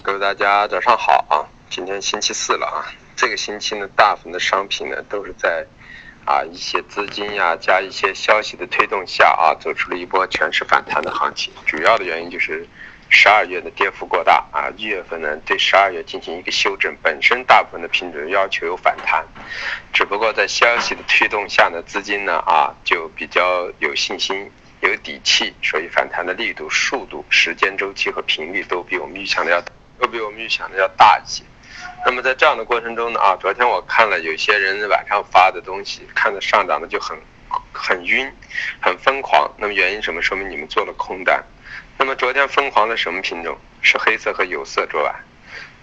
[0.00, 1.44] 各位大家早上好啊！
[1.68, 5.66] 今天星期四了啊，这个星期呢，大部分的商品呢都是在
[6.24, 11.52] 啊一些资金呀加一些消息的推动下啊，走出了一波全是反弹的行情。
[11.66, 12.66] 主要的原因就是
[13.10, 19.24] 十二月的跌幅过大啊，一月份呢对十二月进行一个修正，本身大部分的品种要求有反弹，
[19.92, 24.50] 只不过在消息的推动下呢，资金呢啊就比较有信心。
[24.80, 29.70] 有底气，所以反弹的力度、速度、时间周期和频率都比我们预想的要大
[30.02, 31.44] 会比我们预想的要大一些。
[32.04, 37.16] 那么在这样的过程中呢，啊，昨天我看了有些人晚上发的东西，看着上涨的就很
[37.70, 38.28] 很晕，
[38.80, 39.48] 很疯狂。
[39.56, 40.20] 那么原因什么？
[40.20, 41.40] 说明你们做了空单。
[41.96, 43.56] 那么昨天疯狂的什么品种？
[43.80, 44.84] 是黑色和有色。
[44.86, 45.14] 昨晚，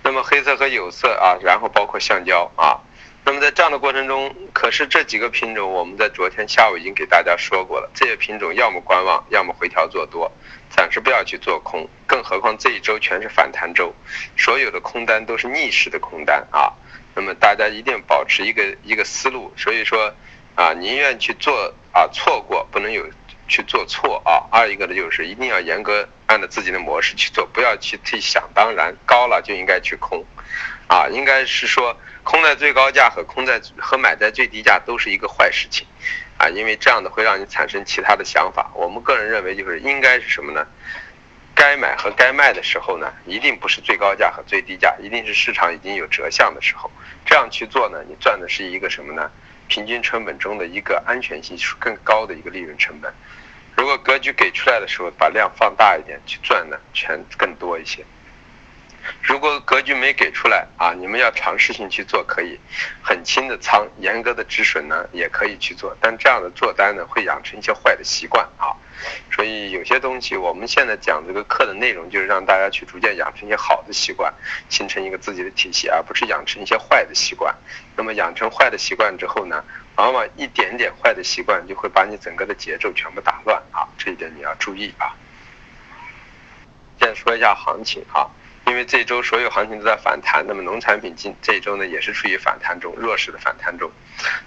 [0.03, 2.77] 那么黑色和有色啊，然后包括橡胶啊。
[3.23, 7.89] 那么在这样的过程中，可是这几个品种，我们在昨天下午已经给大家说过了。
[7.93, 10.29] 这些品种要么观望，要么回调做多，
[10.69, 11.87] 暂时不要去做空。
[12.07, 13.93] 更何况这一周全是反弹周，
[14.37, 16.73] 所有的空单都是逆势的空单啊。
[17.15, 20.13] 那么大家一定保持一个一个思路，所以说
[20.55, 23.05] 啊，宁愿去做啊错过，不能有
[23.47, 24.47] 去做错啊。
[24.51, 30.23] 二一个呢，就是一定要严格按照自己的模式去做，不要去去想当然，高了就应该去空。
[30.87, 35.85] 啊，应该是说空在最高价和空在和买在最低价都是一个坏事情，
[36.39, 38.71] 啊，因为这样的会让你产生其他的想法。
[38.73, 40.65] 我们个人认为就是应该是什么呢？
[41.53, 46.89] 该买和该卖的时候呢，一定不是最高价和最低价，一定是市场已经有折向的时候。
[47.25, 49.29] 这样去做呢，你赚的是一个什么呢？
[49.67, 53.13] 平均成本中的一个安全系数更高的一个利润成本。
[53.75, 58.05] 如果格局给出来的时候，把量放大一点去赚呢，钱更多一些。
[59.21, 62.59] 如果格局没给出来啊，你们要尝试性去做，可以
[63.01, 65.95] 很轻的仓，严格的止损呢，也可以去做。
[66.01, 68.75] 但这样的做单呢，会养成一些坏的习惯啊。
[69.31, 74.33] 所以有些东西，我们现在讲这个课的内容，就是让大家去逐渐养成一些好的习惯，
[74.67, 77.55] 形成一个自己的体系，而不是养成一些坏的习惯。
[77.95, 79.63] 那么养成坏的习惯之后呢，
[79.95, 83.87] 往往一点点坏的习惯就会把你整个的节奏全部打乱啊。
[83.97, 85.15] 这一点你要注意啊。
[86.99, 88.27] 先说一下行情啊。
[88.69, 93.89] 因为这周所有行情都在反弹，那么农产品今这周呢也是处于反弹中，弱势的反弹中。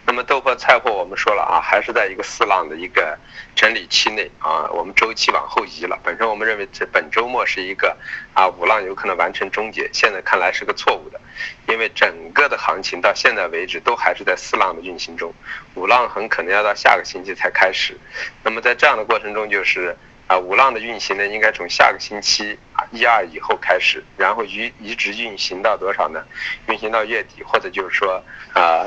[0.07, 3.19] 那么豆粕、菜粕我们说了啊，还是在一个四浪的一个
[3.57, 5.99] 整理期内啊，我们周期往后移了。
[6.05, 7.97] 本身我们认为这本周末是一个
[8.33, 11.21] 啊五浪有可能完成终结，现在看来是个错误的，
[11.67, 15.35] 因为整个的行情到现在为止都还是在四浪的运行中，
[15.75, 17.99] 五浪很可能要到下个星期才开始。
[18.45, 19.97] 那么在这样的过程中就是。
[20.29, 22.59] 啊，五浪的运行呢，应该从下个星期
[22.93, 26.23] 一二以后开始，然后一一直运行到多少呢？
[26.69, 28.23] 运行到月底，或者就是说
[28.55, 28.87] 啊，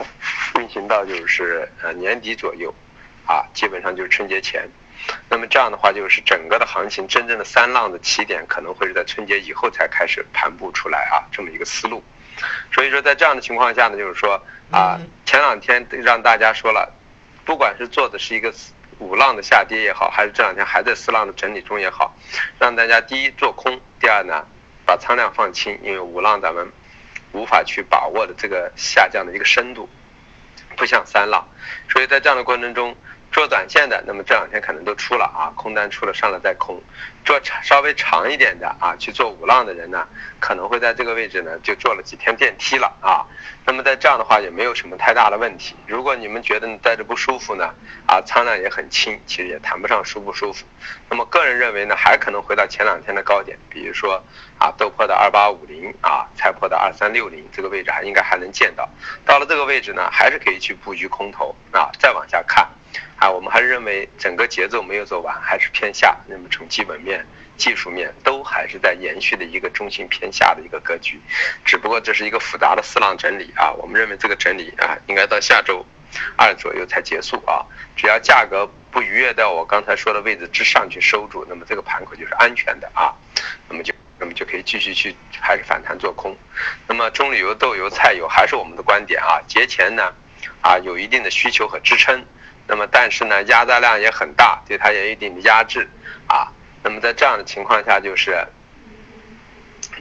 [0.59, 2.73] 运行到就是呃年底左右，
[3.25, 4.69] 啊，基本上就是春节前。
[5.29, 12.03] 那么这样的话，就是整个的行情真正的三浪的起点可能会是在春节以后才开始盘布出来啊，这么一个思路。
[12.71, 16.93] 所以说，在这样的情况下呢，就是说啊，前两天让大家说了，
[17.43, 18.53] 不管是做的是一个。
[18.99, 22.15] 五浪的下跌也好，还是这两天还在四浪的整理中也好，
[22.59, 24.45] 让大家第一做空，第二呢
[24.85, 26.71] 把仓量放轻，因为五浪咱们
[27.31, 29.89] 无法去把握的这个下降的一个深度，
[30.75, 31.47] 不像三浪，
[31.89, 32.95] 所以在这样的过程中。
[33.35, 36.81] 做短线的，那么这两天可能都出了啊，空单出了，上了再空。
[37.25, 40.07] 做长稍微长一点的啊，去做五浪的人呢，
[40.39, 43.27] 可能会在这个位置呢就坐了几天电梯了啊。
[43.65, 45.75] 那么在这样的话也没有什么太大的问题。
[45.85, 47.73] 如果你们觉得你待着不舒服呢，
[48.07, 50.65] 啊，仓量也很轻，其实也谈不上舒不舒服。
[51.09, 54.23] 那么个人认为呢，还可能回到前两天的高点，比如说
[54.57, 58.87] 啊，豆粕的二八五零啊，菜粕的二三六零这个位置还应该还能见到。
[59.25, 62.65] 到了这个位置呢，还是可以去布局空头啊，再往下看。
[63.17, 66.17] 啊，我们还是认为整个节奏没有走完，还是偏下。
[66.27, 67.25] 那么从基本面、
[67.57, 71.19] 技术面都还是在延续的一个中性偏下的一个格局，
[71.63, 73.71] 只不过这是一个复杂的四浪整理啊。
[73.71, 75.85] 我们认为这个整理啊，应该到下周
[76.35, 77.65] 二左右才结束啊。
[77.95, 83.13] 只要价格不逾越到我刚才说的位置之上去收住，那么这个盘口就是安全的啊。
[83.69, 86.35] 那么就那么就可以继续去还是反弹做空。
[86.87, 89.41] 那么棕榈油、豆油、菜油还是我们的观点啊。
[89.47, 90.13] 节前呢，
[90.61, 92.25] 啊有一定的需求和支撑。
[92.67, 95.87] 那么，但是呢，压榨量也很大，对它也有一定的压制
[96.27, 96.51] 啊。
[96.83, 98.35] 那么在这样的情况下，就是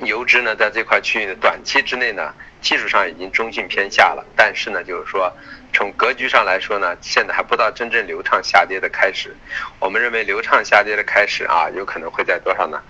[0.03, 4.25] 油脂呢，在这块区域的短期之内呢，技术上已经中性偏下了。
[4.35, 5.31] 但是呢，就是说
[5.73, 9.37] 从格局上来说呢，现在还不到真正流畅下跌的开始。
[9.79, 12.83] 我们认为流畅下跌的开始啊，有可能会在多少呢？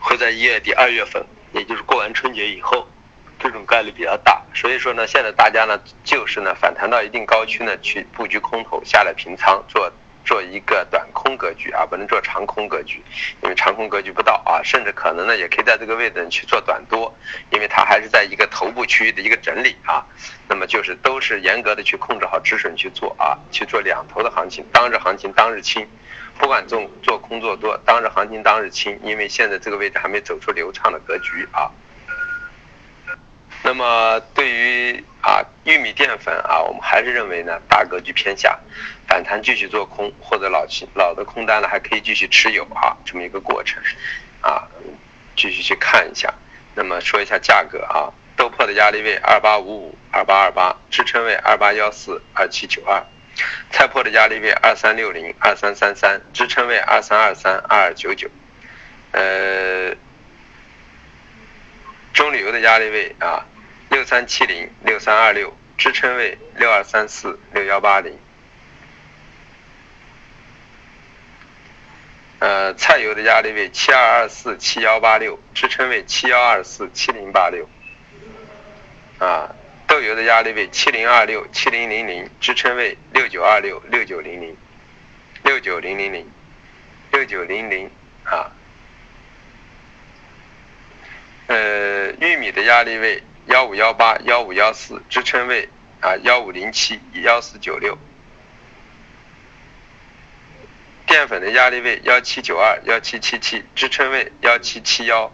[0.00, 2.88] 会在一月底、二月份，也就是过完春节以后。
[3.46, 9.90] 这种概率比较大，所以说呢，现在大家呢就是呢反弹到一定高区呢去布局空头下来平仓做
[10.24, 13.00] 做一个短空格局啊，不能做长空格局，
[13.42, 17.16] 因为长空格局不到啊，甚至可能呢也可以在这个位置去做短多，
[17.50, 20.04] 因为它还是在一个头部区域的一个整理啊。
[20.48, 25.86] 那么就是都是严格的去控制好止损去做啊，去做两头的行情，当日行情当日清，
[26.36, 31.70] 不管做做空做多，当日行情当日清，因为现在这个位置还没走出流畅的格局啊。
[33.62, 38.58] 那么对于啊玉米淀粉啊，我们还是认为呢大格局偏下，
[39.08, 43.82] 反弹继续做空，或者老期老的空单呢还可以继续持有啊，这么一个过程，
[44.40, 44.68] 啊，
[45.36, 46.32] 继续去看一下。
[46.74, 53.02] 那么说一下价格啊，豆粕的压力位二八五五二八二八，支撑位二八幺四二七九二，
[53.70, 58.28] 菜粕的压力位二三六零二三三三，支撑位二三二三二二九九，
[59.12, 59.65] 呃，
[62.46, 63.44] 油的压力位啊。
[63.88, 68.18] 六三七零六三二六支撑位六二三四六幺八零，
[72.40, 77.68] 呃，菜油的压力位七二二四七幺八六支撑位七幺二四七零八六，
[79.18, 79.54] 啊，
[79.86, 84.56] 豆油的压力位七零二六七零零零支撑位六九二六六九零零
[85.44, 86.28] 六九零零零
[87.12, 87.88] 六九零零
[88.24, 88.50] 啊，
[91.46, 93.22] 呃，玉米的压力位。
[93.46, 95.68] 幺五幺八幺五幺四支撑位
[96.00, 97.96] 啊幺五零七幺四九六，
[101.06, 105.32] 淀粉的压力位幺七九二幺七七七支撑位幺七七幺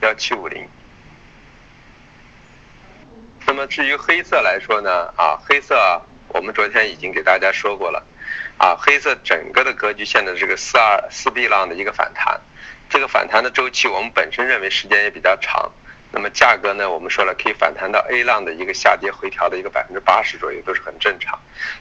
[0.00, 0.68] 幺七五零。
[3.46, 8.04] 那么至于黑色来说呢啊黑色我们昨天已经给大家说过了
[8.58, 12.40] 啊黑色整个的格局现在这个四二四 B 浪的一个反弹，
[12.94, 15.68] 这个反弹的周期我们本身认为时间也比较长。
[16.12, 16.88] 那么价格呢？
[16.88, 21.36] 我们说了，可以反弹到 A 浪的一个下跌回调的一个百分之八十左右，都是很正常。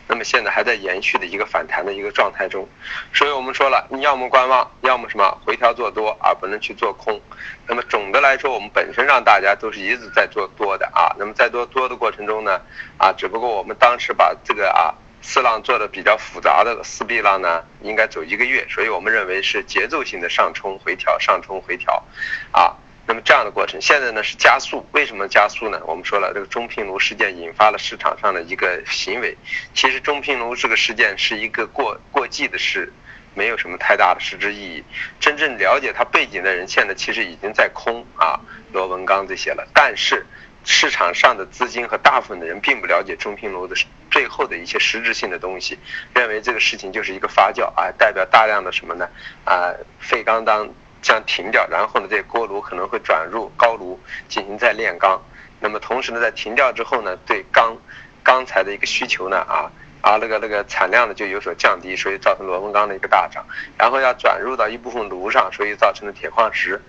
[0.07, 2.67] 那么现在还在延续的一个反弹的一个状态中，
[3.13, 7.21] 所以我们说了，你要么观望，要么什么回调做多，而不能去做空。
[7.67, 11.13] 那么总的来说，我们本身让大家都是一直在做多的啊。
[11.19, 12.59] 那么在做多的过程中呢，
[12.97, 14.91] 啊，只不过我们当时把这个啊
[15.23, 22.03] 四浪做的比较复杂的四 B 浪呢，应该走一个月，所以我们认为是节奏性的上冲回调，上冲回调，
[22.51, 22.75] 啊。
[23.05, 25.81] 那么这样的过程，现在呢是加速，为什么加速呢？
[25.85, 29.37] 我们说了，这个中聘炉事件引发了市场上的一个行为。
[29.73, 32.93] 其实中聘炉这个事件是一个过过季的事，
[33.33, 34.83] 没有什么太大的实质意义。
[35.19, 38.39] 真正了解它背景的人，现在其实已经在空啊，
[38.71, 39.67] 螺纹钢这些了。
[39.73, 40.25] 但是
[40.63, 43.75] 市场上的资金和大部分的人并不了解中平炉的
[44.09, 45.77] 最后的一些实质性的东西，
[46.13, 49.07] 认为这个事情就是一个发酵啊，代表大量的什么呢？
[49.45, 50.69] 啊，废钢当。
[51.03, 53.99] 将停掉，然后呢，这锅炉可能会转入高炉
[54.29, 55.21] 进行再炼钢。
[55.59, 57.75] 那么同时呢，在停掉之后呢，对钢
[58.23, 59.69] 钢材的一个需求呢，啊
[59.99, 63.45] 啊那个那个产量呢就有所降低，所以造成螺纹钢的一个大涨。
[63.77, 66.81] 然后要转入到一部分炉上，所以造成了铁矿石。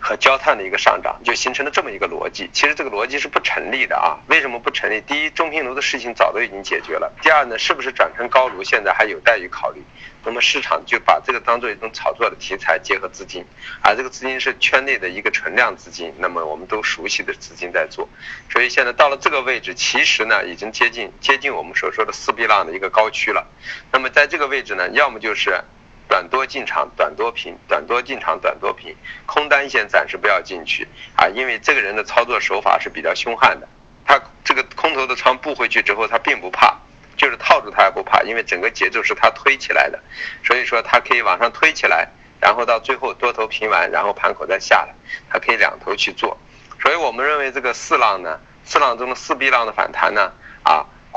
[0.00, 2.48] 和焦炭的一个上涨，就形成了这么一个逻辑。
[2.52, 4.18] 其实这个逻辑是不成立的啊！
[4.28, 5.00] 为什么不成立？
[5.02, 7.12] 第一，中平炉的事情早都已经解决了。
[7.22, 9.82] 第二呢，是不是转成高炉，现在还有待于考虑。
[10.24, 13.44] 那么市场就把这个当做一种炒作的题材，结合资金，
[13.82, 18.08] 而这个资金是圈内的一个存量资金，那么我们都熟悉的资金在做。
[18.50, 23.46] 所以现在到了这个位置，其实呢，已经接近接近我们所说的四 B 浪的一个高区了。
[23.92, 25.62] 那么在这个位置呢，要么就是。
[26.10, 28.92] 短多进场，短多平，短多进场，短多平，
[29.26, 33.68] 空单线暂时不要进去啊，因为这个人的操作手法是比较凶悍的，
[34.04, 36.76] 他这个空头的仓布回去之后，他并不怕，
[37.16, 40.00] 就是套住他也不怕，因为整个节奏是他推起来的，
[40.42, 42.08] 所以说他可以往上推起来，
[42.40, 44.92] 然后到最后多头平完，然后盘口再下来，
[45.30, 46.36] 他可以两头去做，
[46.82, 50.32] 所以我们认为这个四浪呢，四浪中的四 B 浪的反弹呢，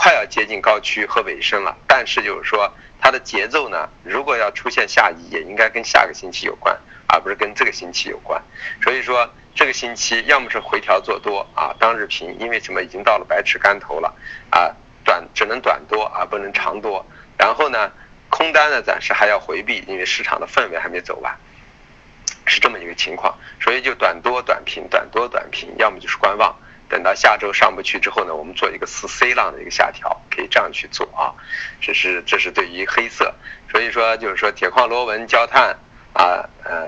[0.04, 2.70] 快要接近高区和尾声了，但是就是说。
[3.00, 8.42] 它的节奏呢，如果要出现下移，也应该跟下个星期有关，而不是跟这个星期有关。
[8.82, 14.14] 所以说，这个星期要么是回调做多啊，当日平，因为什么已经到了百尺竿头了
[14.52, 17.06] 啊，短只能短多而不能长多。
[17.38, 17.92] 然后呢，
[18.30, 21.38] 空单呢暂时还要回避，因为市场的氛围还没走完，
[22.46, 23.38] 是这么一个情况。
[23.60, 26.56] 所以就短多短平，短多短平，要么就是观望。
[26.94, 31.34] 等到下周上不去之后呢，我们做一个四 C 浪的一个下调，可以这样去做啊。
[31.82, 33.34] 这是这是对于黑色，
[33.72, 35.76] 所以说就是说铁矿螺纹、焦炭
[36.14, 36.88] 啊、呃、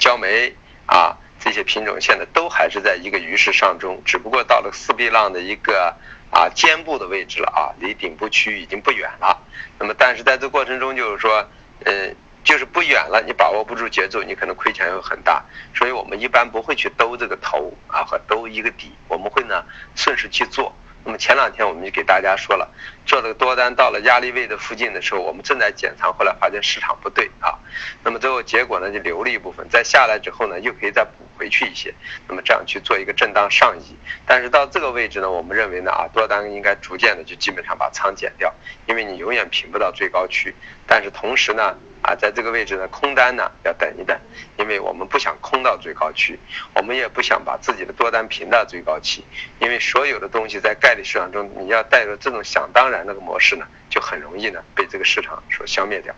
[0.00, 0.52] 焦煤
[0.86, 5.94] 啊这些品种现在都还是在一个鱼市上中，只不过到了四 B 浪的一个
[6.32, 9.40] 啊肩部的位置了啊，离顶部区域已经不远了。
[9.78, 11.48] 那么但是在这过程中就是说，
[11.84, 12.12] 呃。
[12.44, 15.44] 就是不远了，你把握不住节奏，你可能亏钱会很大。
[15.74, 22.68] 所以我们一般不会去兜这个头啊和兜一个底，我们会呢顺势去做，那么前两天我们就给大家说了，
[23.06, 27.58] 做了个多单到了压力位的附近的时候，我们正在减仓，后来发现市场不对啊，
[28.02, 31.94] 那么最后结果呢就留了一部分，再下来之后呢又可以再补回去一些，
[32.28, 33.96] 那么这样去做一个震荡上移。
[34.26, 38.52] 但是到这个位置呢，我们认为呢啊多单应该逐渐的就基本上把仓减掉，
[38.86, 40.54] 因为你永远平不到最高区。
[40.86, 41.76] 但是同时呢。
[42.02, 44.20] 啊，在这个位置呢，空单呢要等一等，
[44.58, 46.36] 因为我们不想空到最高区，
[46.74, 49.24] 我们也不想把自己的多单平到最高期，
[49.60, 56.12] 因为所有的东西在概率市场中，你要带着这种想当然那个模式呢，就很容易呢被这个市场所消灭掉。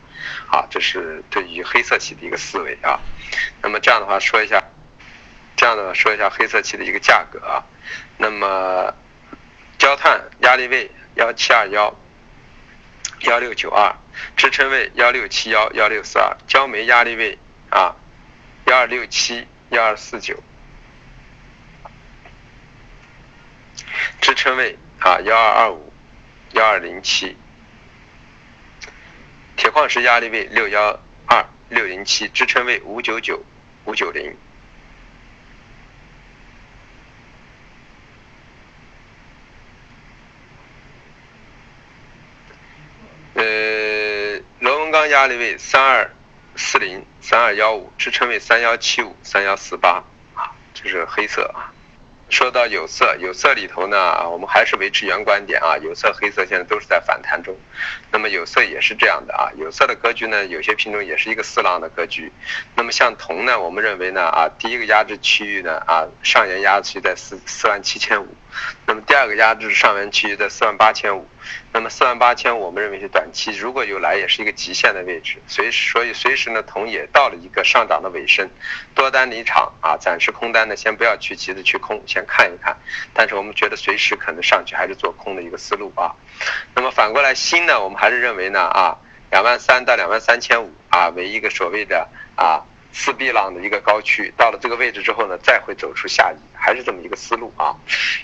[0.47, 2.99] 好，这是对于黑色系的一个思维啊。
[3.61, 4.65] 那么这样的话说一下，
[5.65, 7.65] 这样的说一下黑色期的一个价格啊。
[8.19, 8.95] 那么
[9.79, 11.97] 焦炭压力位幺七二幺。
[13.21, 13.97] 幺六九二，
[14.37, 17.39] 支撑位幺六七幺幺六四二，焦煤压力位
[17.71, 17.97] 啊
[18.67, 20.43] 幺二六七幺二四九，
[24.21, 25.91] 支撑位啊幺二二五
[26.53, 27.35] 幺二零七，
[29.57, 33.43] 铁矿石压力位六幺二六零七，支撑位五九九
[33.87, 34.37] 五九零。
[43.37, 44.41] 呃，
[45.09, 46.11] 压力位三二
[46.57, 50.03] 四零三二幺五，支撑位三幺七五三幺四八
[50.35, 51.71] 啊，这是黑色啊。
[52.31, 57.55] 说到有色，有色里头呢，我们还是维持原观点啊，有色、黑色现在都是在反弹中。
[58.11, 62.33] 那么有色也是这样的啊，有色的格局呢，有些品种也是一个四浪的格局。
[62.75, 68.35] 那么像铜呢，我们认为呢啊，第一个压制区域呢啊，上沿压制区在四四万七千五，
[68.87, 71.29] 那么第二个压制上沿区域在四万八千五。
[71.73, 78.49] 那么四万八千，我们认为是短期，如果有来也是一个极限的位置，随时所以随时呢，铜也到了一个上涨的尾声，
[78.95, 82.77] 多单离场啊，暂时空单呢先不要去急着去空，先看一看。
[83.13, 86.15] 但是我们觉得随时可能上去还是做空的一个思路啊。
[86.75, 88.97] 那么反过来锌呢，我们还是认为呢啊，
[89.31, 92.63] 两万三到两万三千五啊为一个所谓的啊
[92.95, 97.75] 四 B 浪的一个高区，到了这个位置之后呢，再会走出下移，还是这么一个思路啊。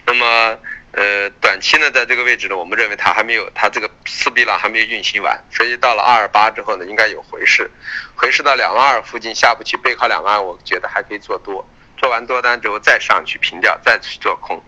[0.06, 0.56] 那么。
[0.92, 7.70] 呃，短期呢，在这个位置呢，我们认为它还没有，它这个四 B 浪还没有运行完，所以到了二二八之后呢，应该有回势，
[8.16, 11.64] 回势到两万二附近下不去，背靠两万二，我觉得还可以做多，
[11.96, 14.60] 做完多单之后再上去平掉，再去做空，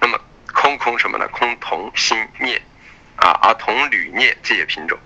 [0.00, 0.20] 那么
[0.52, 1.28] 空空什么呢？
[1.28, 2.60] 空铜、锌、镍，
[3.14, 4.98] 啊，而铜、铝、镍这些品种。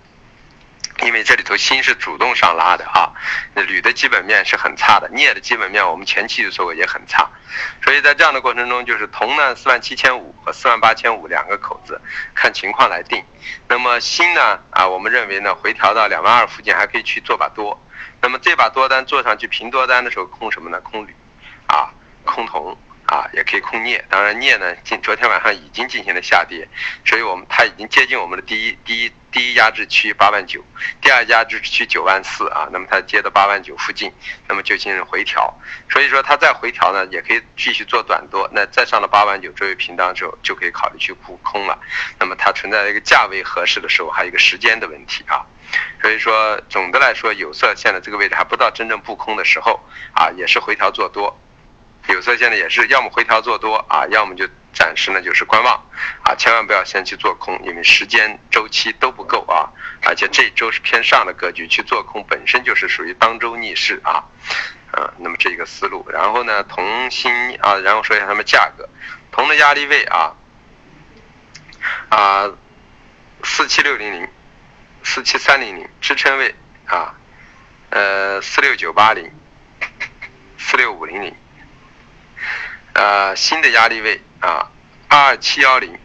[1.01, 3.11] 因为这里头锌是主动上拉的啊，
[3.55, 7.27] 铝的基本面是很差的，镍的基本面我们前期就说过也很差，
[7.83, 11.99] 所以在这样的过程中，就是铜呢四万七千五和四万八千五两个口子，
[12.35, 13.23] 看情况来定。
[13.67, 17.77] 那么锌呢啊，我们认为呢回调到两万二附近还可以去做把多，
[18.21, 20.79] 那么这把多单做上去平多单的时候空什么呢？
[20.81, 21.13] 空铝，
[21.67, 21.89] 啊，
[22.23, 22.77] 空铜。
[23.05, 26.67] 啊，也可以空镍，当然镍呢，今昨天晚上已经进行了下跌，
[27.05, 30.63] 所以我们它已经接近我们的第一第一第一压制区八万九，
[31.01, 34.11] 第二压制区九万四啊，那么它接到八万九附近，
[34.47, 35.53] 那么就进行回调，
[35.89, 41.77] 所以说它再回调呢，也可以继续做短多，那再上了八万九作为平档之后，就可以考虑去沽空了，
[42.19, 45.45] 那么它存在一个价位合适的时候，还有一个时间的问题啊，
[46.01, 49.79] 所以说总的来说，有色现在这个位置还不到真正布空的时候
[50.13, 51.37] 啊，也是回调做多。
[52.07, 55.73] 有色现在也是要么回调做多啊，要么就暂时呢就是观望
[56.23, 59.71] 啊，千万不要先去做空，因为时间周期都不够啊，
[60.05, 64.23] 而且这周是偏上的格局，去做空本身就是属于当周逆势啊，
[64.97, 68.87] 嗯，那么这个思路，然后呢，铜锌啊，然后说一下它们价格，
[69.31, 70.35] 铜的压力位啊
[72.09, 72.51] 啊
[73.43, 74.27] 四七六零零，
[75.03, 76.53] 四七三零零，支撑位
[76.85, 77.15] 啊
[77.89, 79.31] 呃四六九八零，
[80.57, 81.33] 四六五零零。
[82.93, 84.69] 呃，新的压力位啊，
[85.07, 85.97] 二二七幺零，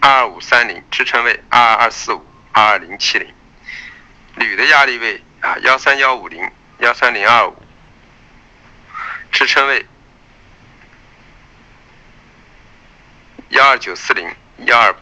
[0.00, 3.34] 二二五三零，支撑位二二二四五，二二零七零。
[4.34, 6.50] 铝的压力位啊，幺三幺五零，
[6.80, 7.56] 幺三零二五，
[9.32, 9.86] 支撑位
[13.48, 14.30] 幺二九四零，
[14.66, 14.94] 幺二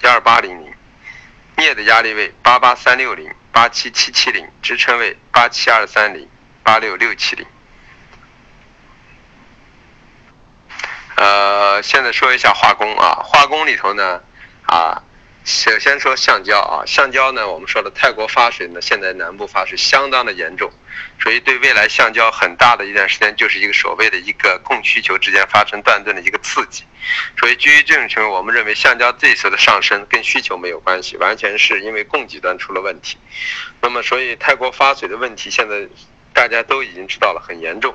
[0.00, 0.74] 幺二八零零。
[1.56, 6.26] 镍的压力位八八三六零，八七七七零，支撑位八七二三零，
[6.62, 7.46] 八六六七零。
[11.20, 14.22] 呃，现在说一下化工啊，化工里头呢，
[14.66, 15.02] 啊，
[15.44, 20.72] 首先说橡胶啊，橡胶呢，我们说的泰国发水呢，现在南部发水相当的严重，
[21.22, 26.84] 所以对未来橡胶很大的一段时间就是一个所谓的一个供需求之间发生断顿的一个刺激，
[27.38, 33.18] 所以基于这种情况，我们认为橡胶这次的上升跟需求没有关系，完全是因为供给端出了问题，
[33.82, 35.86] 那么所以泰国发水的问题现在
[36.32, 37.94] 大家都已经知道了很严重。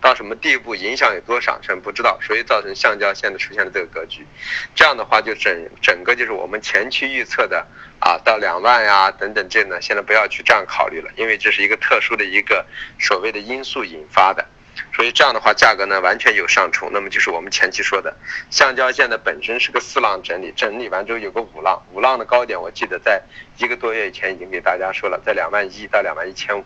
[0.00, 4.26] 到什么地步，影响有多少，咱不知道，所以造成橡胶现在出现了这个格局。
[4.74, 7.66] 这样的话，就整整个就是我们前期预测的
[7.98, 12.64] 啊，到两万呀等等这呢，现在不要去这样考虑了，因为这是一个特殊的一个
[12.98, 14.46] 所谓的因素引发的。
[14.94, 16.90] 所以这样的话，价格呢完全有上冲。
[16.92, 18.14] 那么就是我们前期说的，
[18.50, 23.22] 橡胶现在本身是个四浪整理，整理完之后有个五浪，五浪的高点我记得在
[23.56, 26.64] 一个多月以前已经给大家说了，在两万一到两万一千五。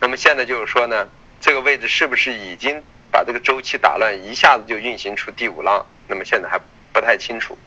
[0.00, 1.08] 那么现在就是说呢，
[1.42, 2.80] 这个位置是不是已经
[3.10, 5.84] 把这个周期打乱，一下子就运行出第五浪？
[6.06, 6.56] 那么现在还
[6.92, 7.58] 不太清楚。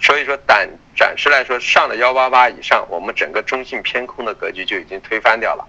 [0.00, 0.66] 所以说，暂
[0.96, 5.68] 暂时来说，上了幺八八以上，我们整个中性偏空的格局就已经推翻掉了。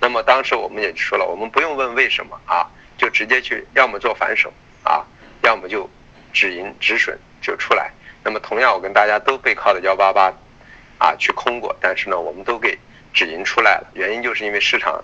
[0.00, 2.64] 那么当时我们也说了，我们不用问为什么啊。
[2.96, 4.52] 就直接去，要么做反手
[4.82, 5.02] 啊，
[5.42, 5.88] 要么就
[6.34, 7.90] 止盈止损就出来。
[8.22, 10.30] 那么同样，我跟大家都背靠的幺八八
[10.98, 12.78] 啊去空过，但是呢，我们都给
[13.14, 13.90] 止盈出来了。
[13.94, 15.02] 原因就是因为市场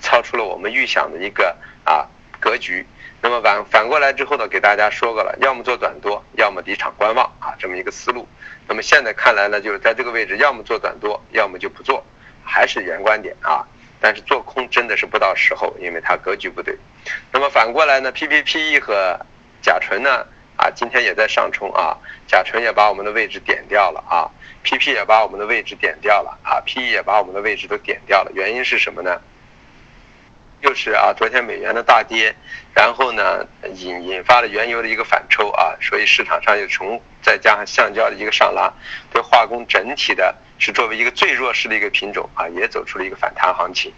[0.00, 2.06] 超出了我们预想的一个啊
[2.40, 2.86] 格局。
[3.20, 8.28] 那么反反过来之后呢，给大家说过了，要么做短多，要么离场观望啊，这么一个思路。
[8.68, 12.04] 那么现在看来呢，就是在这个位置，要么做短多，要么就不做，
[12.44, 13.66] 还是原观点啊。
[14.00, 16.78] 但是做空真的是不到时候，因为它格局不对。
[17.32, 19.18] 那么反过来呢，PPPE 和
[19.60, 20.24] 甲醇呢，
[20.56, 24.30] 啊，今天也在上冲啊，甲醇也把我们的位置点掉了啊
[24.62, 28.30] ，PP 也把我们的位置点掉了啊，PE 也把我们的位置都点掉了。
[28.32, 29.20] 原因是什么呢？
[30.60, 32.34] 又是啊，昨天美元的大跌，
[32.74, 38.72] 然后呢引引发了原油的一个反抽啊，所以市场上又从再加上橡胶的一个上拉，
[39.12, 40.34] 对化工整体的。
[40.60, 43.92] 是作为一个最弱势的一个品种啊，也走出了一个反弹行情。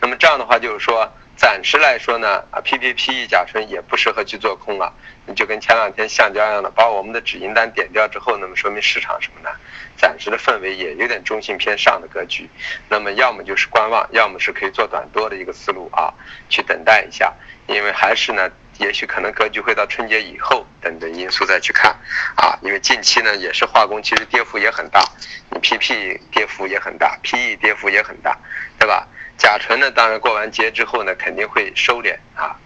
[0.00, 4.92] 那么这样的话，就是说暂时来说呢，啊，PPPE 甲醇也不适合去做空了。
[5.26, 9.50] 你就跟前两天橡胶一样的，把我们的止盈单点掉之后，那么说明市场什么呢？
[9.96, 12.48] 暂时的氛围也有点中性偏上的格局。
[12.88, 16.12] 那么要么就是观望，要么是可以做短多的一个思路啊，
[16.48, 17.32] 去等待一下。
[17.66, 18.50] 因为还是呢。
[18.78, 21.96] 也许可能格局会到春节以后等等因素再去看，
[22.34, 25.02] 啊，因为近期呢也是化工，其实跌幅也很大，
[25.50, 28.36] 你 PP 跌幅也很大，PE 跌幅也很大，
[28.78, 29.08] 对吧？
[29.36, 32.56] 甲醇呢，当然过完节之后呢肯定会收敛啊，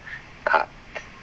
[0.45, 0.67] 啊，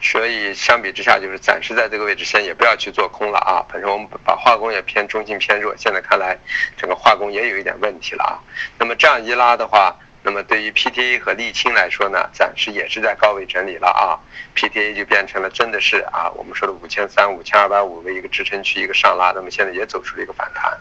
[0.02, 3.66] 所以相比之下就是暂时在这个位置先也不要去做空了啊。
[3.72, 6.38] 本身我们把化工也偏中性偏弱，现在看来
[6.78, 8.40] 整个化工也有一点问题了啊。
[8.78, 9.96] 那么这样一拉的话。
[10.28, 14.20] 那么对于 PTA 和沥青来说呢，暂时也是在高位整理了啊
[14.58, 20.78] ，PTA 就变成了真的是啊，我们说的五千三、五千二百五为一个支撑区一个上拉，那么现在也走出了一个反弹，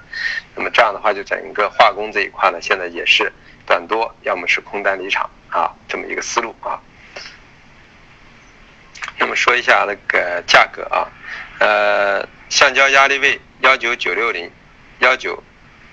[0.57, 3.33] 那么这样的话就整个化工这一块呢，现在也是
[3.65, 6.83] 短多，要么是空单离场啊，这么一个思路啊。
[9.17, 11.07] 那么说一下那个价格啊，
[11.61, 14.51] 呃，橡胶压力位幺九九六零、
[14.99, 15.41] 幺九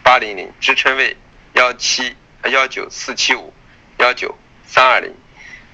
[0.02, 1.16] 八零零，支撑位
[1.54, 2.16] 幺七。
[2.50, 3.54] 幺九四七五，
[4.00, 5.16] 幺九三二零，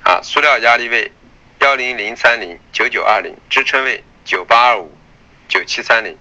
[0.04, 1.12] 啊，塑料压力位
[1.60, 4.96] 幺零零三零九九二零，支撑位九八二五
[5.48, 6.18] 九七三零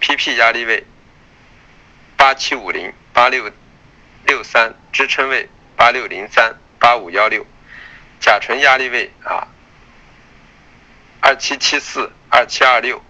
[0.00, 0.84] ，PP 压力位
[2.16, 3.50] 八七五零八六
[4.26, 7.46] 六三，支撑位八六零三八五幺六，
[8.20, 9.46] 甲醇压力位啊
[11.20, 13.00] 二七七四二七二六，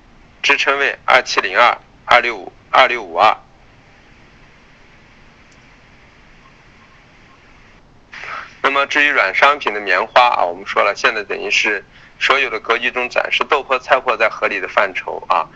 [0.43, 3.44] 支撑位二七零二二六五二六五二。
[8.65, 11.85] 那么至于软商品的棉花啊，我们说了，现在等于是
[12.19, 15.47] 所有的格局中暂时豆粕、菜粕在合理的范畴啊，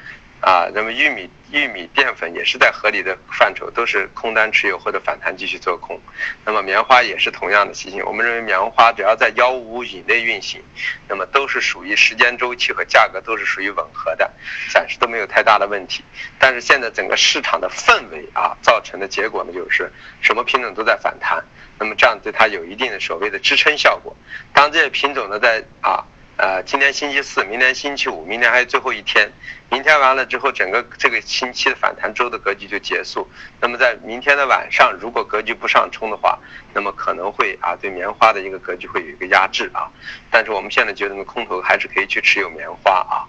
[0.43, 5.99] 啊，那么玉米、玉米淀粉也是在合理的范畴，都是空单持有或者反弹继续做空。
[6.45, 10.61] 那么棉花也是同样的情形，我们认为棉花只要在幺五五以内运行，
[11.09, 14.31] 那么都是属于时间周期和价格都是属于吻合的，
[14.71, 16.05] 暂时都没有太大的问题。
[16.39, 19.91] 但是现在整个市场的氛围啊，造成的结果呢，就是
[20.21, 21.43] 什么品种都在反弹。
[21.79, 24.17] 那么这样对它有一定的所谓的支撑效果。
[24.53, 26.05] 当这些品种呢在啊
[26.37, 29.31] 呃今天星期四，明天星期五，明天还有最后一天，
[29.71, 33.29] 明天完了之后，整个这个星期的反弹周的格局就结束。
[33.61, 36.39] 那么在明天的晚上，如果格局不上冲的话，
[36.73, 39.91] 那么可能会啊对棉花的一个格局会有一个压制啊。
[40.31, 43.27] 但是我们现在觉得呢，空头还是可以去持有棉花啊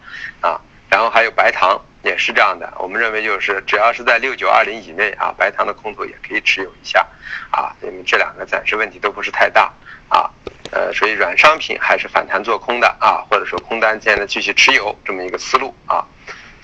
[0.48, 1.84] 啊，然后还有白糖。
[2.02, 7.06] 也是这样的，我们认为就是只要是在六九二零以内啊，白糖的空头也可以持有一下，
[7.52, 9.72] 啊，因为这两个暂时问题都不是太大
[10.08, 10.32] 啊，
[10.72, 16.06] 呃，所以软商品还是反弹做空的啊，或者说空单现在继续持有这么一个思路啊，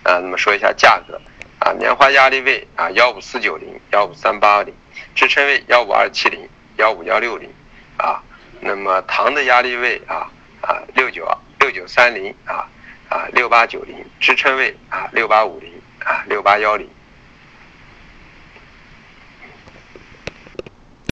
[0.03, 1.19] 呃，那么说一下价格
[1.59, 4.73] 啊，棉花压力位啊幺五四九零幺五三八零，
[5.15, 7.49] 支撑位幺五二七零幺五幺六零
[7.97, 8.23] 啊，
[8.61, 11.27] 那么糖的压力位啊啊六九
[11.59, 12.65] 六九三零啊。
[13.15, 15.71] 啊，六八九零支撑位啊，六八五零
[16.03, 16.85] 啊，六八幺零。